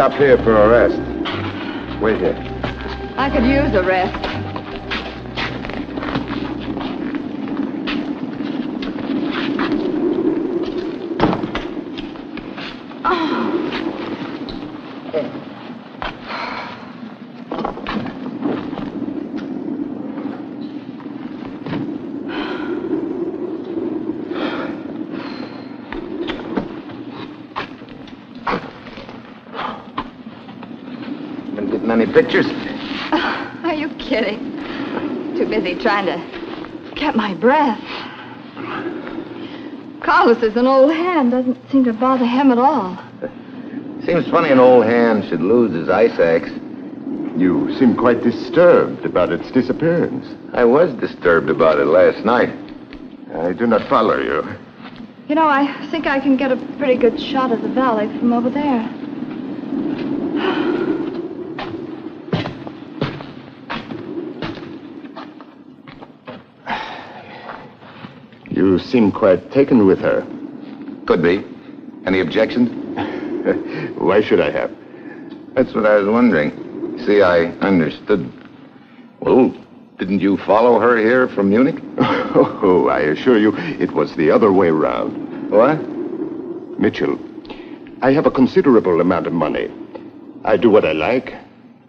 Stop 0.00 0.14
here 0.14 0.38
for 0.38 0.56
a 0.56 0.66
rest. 0.66 0.96
Wait 2.00 2.16
here. 2.16 2.34
I 3.18 3.28
could 3.28 3.44
use 3.44 3.74
a 3.74 3.82
rest. 3.82 4.39
Been 31.90 31.98
getting 31.98 32.14
any 32.14 32.22
pictures? 32.22 32.46
Are 33.64 33.74
you 33.74 33.88
kidding? 33.98 34.56
Too 35.36 35.46
busy 35.46 35.74
trying 35.74 36.06
to 36.06 36.94
get 36.94 37.16
my 37.16 37.34
breath. 37.34 37.80
Carlos 40.00 40.40
is 40.44 40.56
an 40.56 40.68
old 40.68 40.92
hand. 40.92 41.32
Doesn't 41.32 41.58
seem 41.70 41.84
to 41.84 41.92
bother 41.92 42.26
him 42.26 42.52
at 42.52 42.58
all. 42.58 42.96
Seems 44.04 44.28
funny 44.28 44.50
an 44.50 44.60
old 44.60 44.84
hand 44.84 45.24
should 45.24 45.40
lose 45.40 45.74
his 45.74 45.88
ice 45.88 46.16
axe. 46.20 46.50
You 47.36 47.74
seem 47.78 47.96
quite 47.96 48.22
disturbed 48.22 49.04
about 49.04 49.32
its 49.32 49.50
disappearance. 49.50 50.26
I 50.52 50.64
was 50.64 50.94
disturbed 50.94 51.50
about 51.50 51.80
it 51.80 51.86
last 51.86 52.24
night. 52.24 52.50
I 53.34 53.52
do 53.52 53.66
not 53.66 53.88
follow 53.88 54.16
you. 54.16 54.44
You 55.28 55.34
know, 55.34 55.48
I 55.48 55.88
think 55.90 56.06
I 56.06 56.20
can 56.20 56.36
get 56.36 56.52
a 56.52 56.56
pretty 56.78 56.96
good 56.96 57.20
shot 57.20 57.50
of 57.50 57.62
the 57.62 57.68
valley 57.68 58.06
from 58.18 58.32
over 58.32 58.50
there. 58.50 58.99
You 68.60 68.78
seem 68.78 69.10
quite 69.10 69.50
taken 69.52 69.86
with 69.86 70.00
her. 70.00 70.20
Could 71.06 71.22
be. 71.22 71.42
Any 72.04 72.20
objections? 72.20 72.68
Why 73.98 74.20
should 74.20 74.38
I 74.38 74.50
have? 74.50 74.70
That's 75.54 75.74
what 75.74 75.86
I 75.86 75.96
was 75.96 76.06
wondering. 76.06 76.98
See, 77.06 77.22
I 77.22 77.46
understood. 77.62 78.30
Well, 79.20 79.54
didn't 79.98 80.20
you 80.20 80.36
follow 80.36 80.78
her 80.78 80.98
here 80.98 81.26
from 81.28 81.48
Munich? 81.48 81.82
Oh, 82.32 82.88
I 82.88 83.00
assure 83.00 83.38
you, 83.38 83.54
it 83.56 83.92
was 83.92 84.14
the 84.14 84.30
other 84.30 84.52
way 84.52 84.68
round. 84.68 85.50
What? 85.50 85.80
Mitchell, 86.78 87.18
I 88.02 88.12
have 88.12 88.26
a 88.26 88.30
considerable 88.30 89.00
amount 89.00 89.26
of 89.26 89.32
money. 89.32 89.68
I 90.44 90.58
do 90.58 90.68
what 90.68 90.84
I 90.84 90.92
like. 90.92 91.34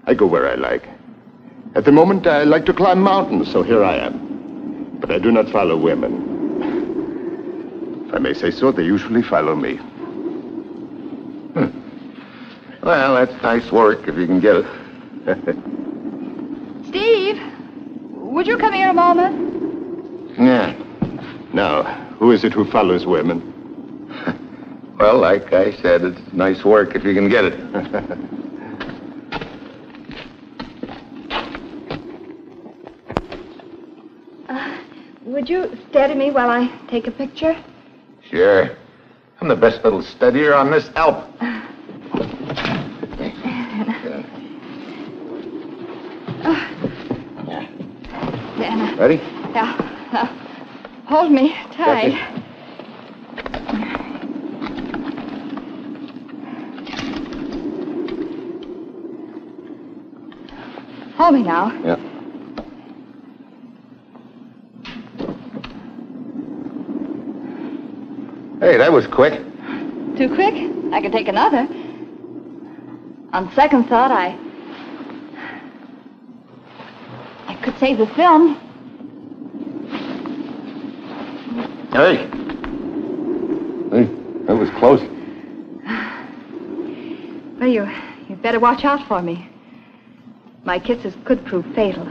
I 0.06 0.14
go 0.14 0.26
where 0.26 0.50
I 0.50 0.56
like. 0.56 0.88
At 1.76 1.84
the 1.84 1.92
moment, 1.92 2.26
I 2.28 2.44
like 2.44 2.66
to 2.68 2.74
climb 2.74 3.02
mountains, 3.02 3.52
so 3.52 3.62
here 3.62 3.84
I 3.84 3.98
am. 3.98 4.98
But 5.02 5.12
I 5.12 5.20
do 5.20 5.32
not 5.32 5.50
follow 5.50 5.78
women. 5.78 6.31
If 8.12 8.16
I 8.16 8.20
may 8.20 8.34
say 8.34 8.52
so, 8.52 8.74
they 8.74 8.84
usually 8.84 9.22
follow 9.22 9.56
me. 9.56 9.78
Hmm. 11.54 11.68
Well, 12.84 13.16
that's 13.16 13.42
nice 13.42 13.72
work 13.72 14.06
if 14.06 14.18
you 14.18 14.28
can 14.28 14.42
get 14.42 14.58
it. 14.58 14.66
Steve, 16.90 17.42
would 18.12 18.48
you 18.48 18.58
come 18.58 18.74
here 18.74 18.90
a 18.90 18.94
moment? 18.94 19.34
yeah. 20.38 20.76
Now, 21.54 21.84
who 22.20 22.32
is 22.34 22.44
it 22.44 22.52
who 22.52 22.66
follows 22.66 23.06
women? 23.06 23.42
Well, 25.00 25.18
like 25.18 25.52
I 25.52 25.72
said, 25.82 26.04
it's 26.04 26.22
nice 26.32 26.64
work 26.64 26.96
if 26.96 27.04
you 27.04 27.16
can 27.16 27.28
get 27.30 27.46
it. 27.46 27.60
Uh, 34.50 34.78
would 35.24 35.50
you 35.50 35.72
steady 35.90 36.14
me 36.14 36.30
while 36.30 36.50
I 36.50 36.68
take 36.90 37.08
a 37.08 37.12
picture? 37.12 37.56
Sure. 38.32 38.78
I'm 39.42 39.48
the 39.48 39.56
best 39.56 39.84
little 39.84 40.02
steadier 40.02 40.54
on 40.54 40.72
this 40.72 40.90
Alp. 40.96 41.38
Then, 48.58 48.96
Ready? 48.98 49.16
Yeah. 49.54 49.76
now, 50.14 50.36
hold 51.06 51.32
me 51.32 51.56
tight. 51.72 52.14
Hold 61.16 61.34
me 61.34 61.44
now. 61.44 61.74
Yeah. 61.84 62.11
Hey, 68.72 68.78
that 68.78 68.94
was 68.94 69.06
quick. 69.06 69.34
Too 70.16 70.34
quick? 70.34 70.54
I 70.94 71.02
could 71.02 71.12
take 71.12 71.28
another. 71.28 71.68
On 73.34 73.52
second 73.54 73.90
thought, 73.90 74.12
I. 74.12 74.28
I 77.48 77.56
could 77.56 77.78
save 77.80 77.98
the 77.98 78.08
film. 78.16 78.56
Hey. 81.92 82.16
Hey, 83.92 84.06
that 84.46 84.56
was 84.56 84.70
close. 84.80 85.02
Well, 87.60 87.68
you, 87.68 87.92
you'd 88.30 88.42
better 88.42 88.62
watch 88.62 88.86
out 88.86 89.06
for 89.06 89.22
me. 89.22 89.50
My 90.64 90.80
kisses 90.80 91.14
could 91.26 91.46
prove 91.46 91.66
fatal. 91.76 92.08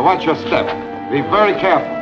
Now 0.00 0.06
watch 0.06 0.24
your 0.24 0.36
step. 0.36 0.64
Be 1.10 1.20
very 1.20 1.52
careful. 1.60 1.99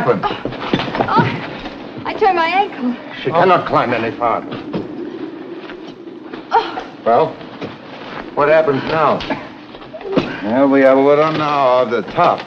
Happened? 0.00 0.24
Oh, 0.24 1.04
oh 1.08 2.06
I 2.06 2.14
turned 2.14 2.36
my 2.36 2.48
ankle. 2.48 3.14
She 3.22 3.30
cannot 3.30 3.66
climb 3.66 3.92
any 3.92 4.16
farther. 4.16 4.48
Oh. 6.52 7.02
Well, 7.04 7.32
what 8.34 8.48
happens 8.48 8.82
now? 8.84 9.18
Well, 10.42 10.68
we 10.68 10.80
have 10.80 10.96
a 10.96 11.00
little 11.00 11.32
now 11.32 11.82
of 11.82 11.90
the 11.90 12.02
top. 12.12 12.46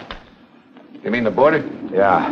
You 1.03 1.11
mean 1.11 1.23
the 1.23 1.31
border? 1.31 1.69
Yeah. 1.91 2.31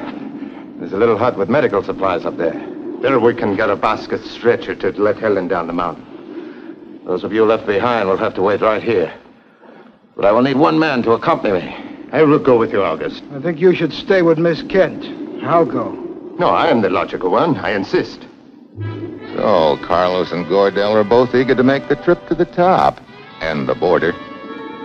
There's 0.80 0.94
a 0.94 0.98
little 0.98 1.18
hut 1.18 1.38
with 1.38 1.50
medical 1.50 1.84
supplies 1.84 2.26
up 2.26 2.38
there. 2.38 2.54
There 3.02 3.20
we 3.20 3.36
can 3.36 3.56
get 3.56 3.70
a 3.70 3.76
basket 3.76 4.24
stretcher 4.26 4.76
to 4.76 4.92
let 4.92 5.18
Helen 5.18 5.48
down 5.48 5.68
the 5.68 5.74
mountain. 5.74 7.02
Those 7.06 7.24
of 7.24 7.34
you 7.34 7.46
left 7.46 7.66
behind 7.66 8.08
will 8.08 8.18
have 8.18 8.34
to 8.36 8.42
wait 8.42 8.62
right 8.62 8.82
here. 8.82 9.14
But 10.16 10.26
I 10.26 10.32
will 10.32 10.42
need 10.42 10.58
one 10.58 10.80
man 10.80 11.04
to 11.04 11.12
accompany 11.12 11.60
me. 11.62 11.81
I 12.12 12.24
will 12.24 12.40
go 12.40 12.58
with 12.58 12.72
you, 12.72 12.84
August. 12.84 13.24
I 13.34 13.40
think 13.40 13.60
you 13.60 13.74
should 13.74 13.94
stay 13.94 14.22
with 14.22 14.38
Miss 14.38 14.62
Kent. 14.64 15.06
I'll 15.46 15.66
go. 15.66 15.92
No, 16.38 16.50
I 16.50 16.68
am 16.68 16.82
the 16.82 16.90
logical 16.90 17.32
one. 17.32 17.56
I 17.58 17.72
insist. 17.72 18.26
So, 19.36 19.78
Carlos 19.84 20.32
and 20.32 20.46
Gordell 20.46 20.94
are 20.94 21.06
both 21.06 21.34
eager 21.34 21.56
to 21.56 21.64
make 21.64 21.88
the 21.88 21.96
trip 21.96 22.28
to 22.28 22.36
the 22.36 22.46
top 22.46 23.00
and 23.40 23.68
the 23.68 23.76
border. 23.76 24.14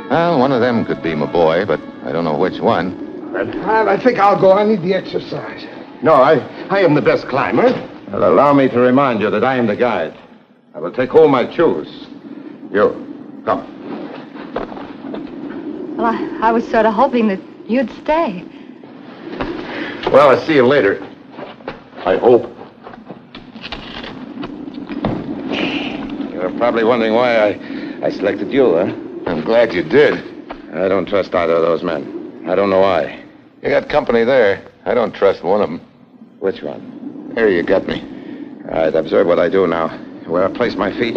Well, 0.08 0.38
one 0.38 0.52
of 0.52 0.60
them 0.60 0.84
could 0.84 1.02
be 1.02 1.16
my 1.16 1.26
boy, 1.26 1.64
but 1.64 1.80
I 2.04 2.12
don't 2.12 2.24
know 2.24 2.38
which 2.38 2.60
one. 2.60 3.32
Well, 3.32 3.88
I 3.88 3.98
think 3.98 4.18
I'll 4.18 4.40
go. 4.40 4.52
I 4.52 4.64
need 4.64 4.82
the 4.82 4.94
exercise. 4.94 5.66
No, 6.02 6.14
I, 6.14 6.34
I 6.70 6.80
am 6.80 6.94
the 6.94 7.02
best 7.02 7.26
climber. 7.26 7.72
Well, 8.12 8.32
allow 8.32 8.52
me 8.52 8.68
to 8.68 8.78
remind 8.78 9.20
you 9.20 9.30
that 9.30 9.42
I 9.42 9.56
am 9.56 9.66
the 9.66 9.74
guide. 9.74 10.16
I 10.74 10.78
will 10.78 10.92
take 10.92 11.10
whom 11.10 11.34
I 11.34 11.46
choose. 11.46 12.06
You, 12.70 13.42
come. 13.44 13.75
Well, 15.96 16.06
I, 16.06 16.48
I 16.48 16.52
was 16.52 16.66
sort 16.68 16.84
of 16.84 16.92
hoping 16.92 17.28
that 17.28 17.40
you'd 17.66 17.90
stay. 18.02 18.44
Well, 20.12 20.28
I'll 20.28 20.46
see 20.46 20.54
you 20.54 20.66
later. 20.66 21.02
I 22.04 22.16
hope. 22.18 22.42
You're 26.32 26.56
probably 26.58 26.84
wondering 26.84 27.14
why 27.14 27.36
I, 27.36 28.06
I 28.06 28.10
selected 28.10 28.52
you, 28.52 28.74
huh? 28.74 28.92
I'm 29.26 29.40
glad 29.40 29.72
you 29.72 29.82
did. 29.82 30.14
I 30.74 30.86
don't 30.88 31.06
trust 31.06 31.34
either 31.34 31.54
of 31.54 31.62
those 31.62 31.82
men. 31.82 32.44
I 32.46 32.54
don't 32.54 32.68
know 32.68 32.80
why. 32.80 33.24
You 33.62 33.70
got 33.70 33.88
company 33.88 34.22
there. 34.22 34.62
I 34.84 34.92
don't 34.92 35.14
trust 35.14 35.42
one 35.42 35.62
of 35.62 35.70
them. 35.70 35.80
Which 36.40 36.62
one? 36.62 37.32
There 37.34 37.48
you 37.48 37.62
got 37.62 37.86
me. 37.86 38.02
All 38.66 38.82
right, 38.82 38.94
observe 38.94 39.26
what 39.26 39.38
I 39.38 39.48
do 39.48 39.66
now. 39.66 39.88
Where 40.26 40.44
I 40.44 40.52
place 40.52 40.76
my 40.76 40.92
feet, 40.92 41.16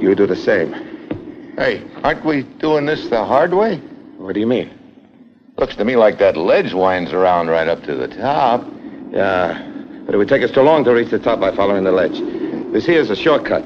you 0.00 0.14
do 0.14 0.26
the 0.26 0.36
same. 0.36 0.72
Hey, 1.56 1.82
aren't 2.04 2.24
we 2.24 2.42
doing 2.42 2.84
this 2.84 3.08
the 3.08 3.24
hard 3.24 3.54
way? 3.54 3.80
What 4.30 4.34
do 4.34 4.40
you 4.40 4.46
mean? 4.46 4.70
Looks 5.56 5.74
to 5.74 5.84
me 5.84 5.96
like 5.96 6.20
that 6.20 6.36
ledge 6.36 6.72
winds 6.72 7.12
around 7.12 7.48
right 7.48 7.66
up 7.66 7.82
to 7.82 7.96
the 7.96 8.06
top. 8.06 8.64
Yeah, 9.10 9.60
but 10.06 10.14
it 10.14 10.18
would 10.18 10.28
take 10.28 10.44
us 10.44 10.52
too 10.52 10.60
long 10.60 10.84
to 10.84 10.92
reach 10.92 11.10
the 11.10 11.18
top 11.18 11.40
by 11.40 11.50
following 11.50 11.82
the 11.82 11.90
ledge. 11.90 12.16
This 12.72 12.86
here 12.86 13.00
is 13.00 13.10
a 13.10 13.16
shortcut. 13.16 13.64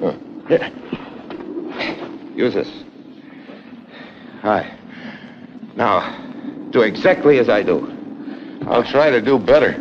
Huh. 0.00 0.70
Use 2.34 2.54
this. 2.54 2.72
Hi. 4.40 4.74
Now, 5.74 6.70
do 6.70 6.80
exactly 6.80 7.38
as 7.38 7.50
I 7.50 7.62
do. 7.62 7.86
I'll 8.68 8.84
try 8.84 9.10
to 9.10 9.20
do 9.20 9.38
better. 9.38 9.72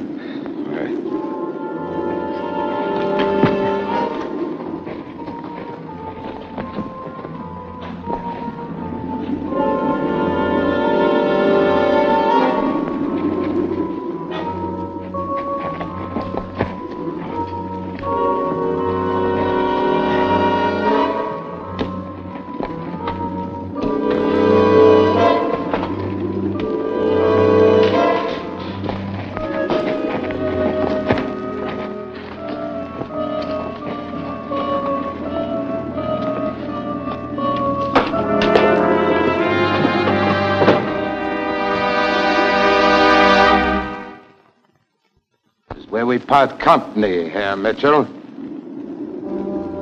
We 46.16 46.26
part 46.26 46.58
company, 46.62 47.28
Herr 47.28 47.58
Mitchell. 47.58 48.06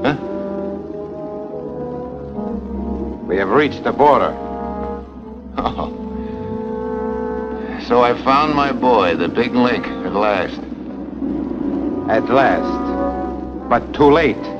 Huh? 0.03 0.17
We 3.27 3.37
have 3.37 3.49
reached 3.49 3.83
the 3.83 3.91
border. 3.91 4.33
Oh. 5.57 5.91
So 7.87 8.01
I 8.01 8.19
found 8.23 8.55
my 8.55 8.71
boy, 8.71 9.15
the 9.15 9.27
big 9.27 9.53
link, 9.53 9.85
at 9.85 10.13
last. 10.13 10.57
At 12.09 12.27
last. 12.33 13.69
But 13.69 13.93
too 13.93 14.11
late. 14.11 14.52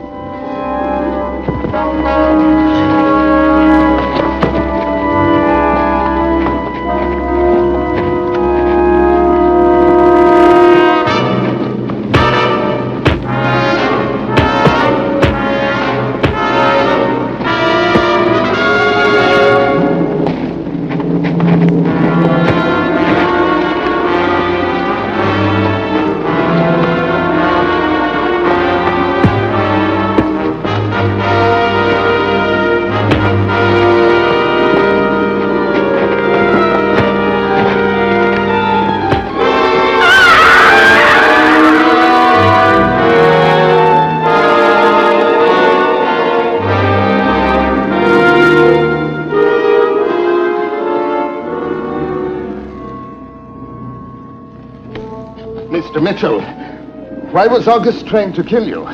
Why 57.33 57.47
was 57.47 57.67
August 57.67 58.05
trying 58.05 58.31
to 58.33 58.43
kill 58.43 58.67
you? 58.67 58.85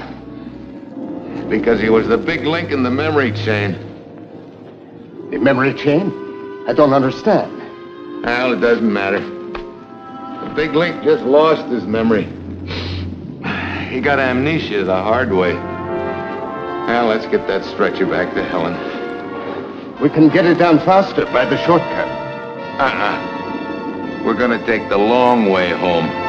Because 1.49 1.81
he 1.81 1.89
was 1.89 2.07
the 2.07 2.17
big 2.17 2.45
link 2.45 2.71
in 2.71 2.83
the 2.83 2.89
memory 2.89 3.33
chain. 3.33 3.73
The 5.29 5.37
memory 5.37 5.73
chain? 5.73 6.09
I 6.65 6.71
don't 6.71 6.93
understand. 6.93 7.51
Well, 8.23 8.53
it 8.53 8.61
doesn't 8.61 8.93
matter. 8.93 9.19
The 9.19 10.53
big 10.55 10.73
link 10.73 11.03
just 11.03 11.23
lost 11.23 11.69
his 11.69 11.83
memory. 11.83 12.23
He 13.89 13.99
got 13.99 14.19
amnesia 14.19 14.85
the 14.85 14.93
hard 14.93 15.33
way. 15.33 15.53
Now, 15.53 17.07
let's 17.09 17.25
get 17.25 17.45
that 17.47 17.65
stretcher 17.65 18.05
back 18.05 18.33
to 18.35 18.43
Helen. 18.43 18.73
We 19.99 20.09
can 20.09 20.29
get 20.29 20.45
it 20.45 20.57
down 20.57 20.79
faster 20.79 21.25
by 21.25 21.43
the 21.43 21.57
shortcut. 21.65 22.07
Uh-uh. 22.79 24.23
We're 24.23 24.33
gonna 24.33 24.65
take 24.65 24.87
the 24.87 24.97
long 24.97 25.49
way 25.49 25.71
home. 25.71 26.28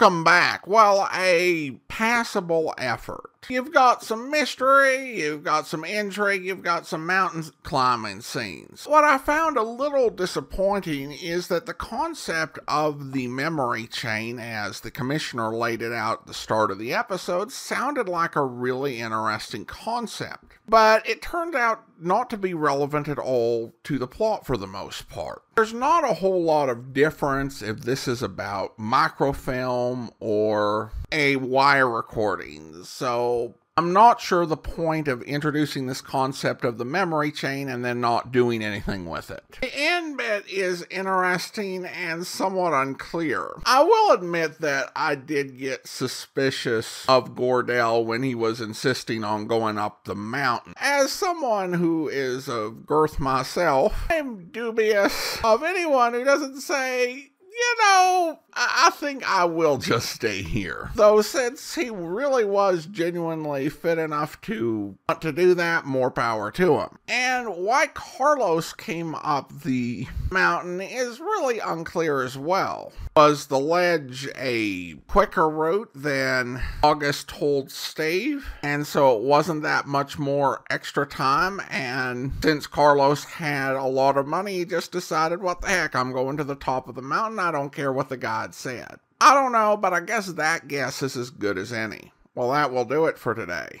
Welcome 0.00 0.22
back. 0.22 0.68
Well, 0.68 1.08
a 1.12 1.72
passable 1.88 2.72
effort. 2.78 3.30
You've 3.48 3.72
got 3.72 4.04
some 4.04 4.30
mystery, 4.30 5.18
you've 5.18 5.42
got 5.42 5.66
some 5.66 5.84
intrigue, 5.84 6.44
you've 6.44 6.62
got 6.62 6.86
some 6.86 7.04
mountain 7.04 7.44
climbing 7.64 8.20
scenes. 8.20 8.86
What 8.86 9.02
I 9.02 9.18
found 9.18 9.56
a 9.56 9.62
little 9.62 10.10
disappointing 10.10 11.10
is 11.10 11.48
that 11.48 11.66
the 11.66 11.74
concept 11.74 12.60
of 12.68 13.10
the 13.10 13.26
memory 13.26 13.88
chain, 13.88 14.38
as 14.38 14.80
the 14.80 14.92
commissioner 14.92 15.52
laid 15.52 15.82
it 15.82 15.92
out 15.92 16.20
at 16.20 16.26
the 16.28 16.34
start 16.34 16.70
of 16.70 16.78
the 16.78 16.94
episode, 16.94 17.50
sounded 17.50 18.08
like 18.08 18.36
a 18.36 18.44
really 18.44 19.00
interesting 19.00 19.64
concept. 19.64 20.44
But 20.68 21.08
it 21.08 21.22
turned 21.22 21.56
out 21.56 21.82
not 21.98 22.30
to 22.30 22.36
be 22.36 22.54
relevant 22.54 23.08
at 23.08 23.18
all 23.18 23.74
to 23.82 23.98
the 23.98 24.06
plot 24.06 24.46
for 24.46 24.56
the 24.56 24.68
most 24.68 25.08
part. 25.08 25.42
There's 25.58 25.74
not 25.74 26.08
a 26.08 26.14
whole 26.14 26.44
lot 26.44 26.68
of 26.68 26.92
difference 26.92 27.62
if 27.62 27.80
this 27.80 28.06
is 28.06 28.22
about 28.22 28.78
microfilm 28.78 30.12
or 30.20 30.92
a 31.10 31.34
wire 31.34 31.90
recording. 31.90 32.84
So 32.84 33.56
I'm 33.78 33.92
not 33.92 34.20
sure 34.20 34.44
the 34.44 34.56
point 34.56 35.06
of 35.06 35.22
introducing 35.22 35.86
this 35.86 36.00
concept 36.00 36.64
of 36.64 36.78
the 36.78 36.84
memory 36.84 37.30
chain 37.30 37.68
and 37.68 37.84
then 37.84 38.00
not 38.00 38.32
doing 38.32 38.60
anything 38.60 39.06
with 39.06 39.30
it. 39.30 39.44
The 39.60 39.70
end 39.72 40.16
bit 40.16 40.48
is 40.48 40.84
interesting 40.90 41.84
and 41.84 42.26
somewhat 42.26 42.72
unclear. 42.72 43.52
I 43.64 43.84
will 43.84 44.14
admit 44.14 44.60
that 44.62 44.90
I 44.96 45.14
did 45.14 45.60
get 45.60 45.86
suspicious 45.86 47.04
of 47.08 47.36
Gordell 47.36 48.04
when 48.04 48.24
he 48.24 48.34
was 48.34 48.60
insisting 48.60 49.22
on 49.22 49.46
going 49.46 49.78
up 49.78 50.06
the 50.06 50.16
mountain. 50.16 50.74
As 50.76 51.12
someone 51.12 51.74
who 51.74 52.08
is 52.08 52.48
of 52.48 52.84
girth 52.84 53.20
myself, 53.20 54.08
I'm 54.10 54.46
dubious 54.46 55.38
of 55.44 55.62
anyone 55.62 56.14
who 56.14 56.24
doesn't 56.24 56.62
say, 56.62 57.27
you 57.58 57.76
know, 57.80 58.38
I 58.54 58.90
think 58.94 59.28
I 59.28 59.44
will 59.44 59.78
just 59.78 60.10
stay 60.10 60.42
here. 60.42 60.90
Though, 60.94 61.22
since 61.22 61.74
he 61.74 61.90
really 61.90 62.44
was 62.44 62.86
genuinely 62.86 63.68
fit 63.68 63.98
enough 63.98 64.40
to 64.42 64.96
want 65.08 65.22
to 65.22 65.32
do 65.32 65.54
that, 65.54 65.84
more 65.84 66.10
power 66.10 66.50
to 66.52 66.78
him. 66.78 66.98
And 67.08 67.48
why 67.56 67.88
Carlos 67.88 68.72
came 68.72 69.14
up 69.16 69.62
the 69.62 70.06
mountain 70.30 70.80
is 70.80 71.20
really 71.20 71.58
unclear 71.58 72.22
as 72.22 72.38
well. 72.38 72.92
Was 73.16 73.46
the 73.46 73.58
ledge 73.58 74.28
a 74.36 74.94
quicker 75.08 75.48
route 75.48 75.90
than 75.94 76.62
August 76.82 77.28
told 77.28 77.72
Steve? 77.72 78.46
And 78.62 78.86
so 78.86 79.16
it 79.16 79.22
wasn't 79.22 79.62
that 79.62 79.86
much 79.86 80.18
more 80.18 80.62
extra 80.70 81.06
time. 81.06 81.60
And 81.70 82.32
since 82.42 82.68
Carlos 82.68 83.24
had 83.24 83.74
a 83.74 83.84
lot 83.84 84.16
of 84.16 84.26
money, 84.26 84.58
he 84.58 84.64
just 84.64 84.92
decided, 84.92 85.40
what 85.42 85.60
the 85.60 85.68
heck, 85.68 85.96
I'm 85.96 86.12
going 86.12 86.36
to 86.36 86.44
the 86.44 86.54
top 86.54 86.88
of 86.88 86.94
the 86.94 87.02
mountain. 87.02 87.47
I 87.48 87.50
don't 87.50 87.72
care 87.72 87.94
what 87.94 88.10
the 88.10 88.18
god 88.18 88.54
said. 88.54 88.96
I 89.22 89.32
don't 89.32 89.52
know, 89.52 89.74
but 89.78 89.94
I 89.94 90.00
guess 90.00 90.26
that 90.26 90.68
guess 90.68 91.02
is 91.02 91.16
as 91.16 91.30
good 91.30 91.56
as 91.56 91.72
any. 91.72 92.12
Well, 92.34 92.50
that 92.50 92.70
will 92.70 92.84
do 92.84 93.06
it 93.06 93.16
for 93.16 93.34
today. 93.34 93.80